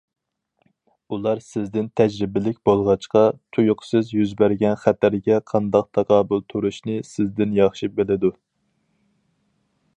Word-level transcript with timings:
ئۇلار 1.15 1.41
سىزدىن 1.47 1.89
تەجرىبىلىك 2.01 2.57
بولغاچقا، 2.69 3.23
تۇيۇقسىز 3.57 4.11
يۈز 4.15 4.33
بەرگەن 4.41 4.81
خەتەرگە 4.87 5.39
قانداق 5.53 5.93
تاقابىل 5.99 6.45
تۇرۇشنى 6.55 6.99
سىزدىن 7.13 7.57
ياخشى 7.63 7.95
بىلىدۇ. 8.01 8.37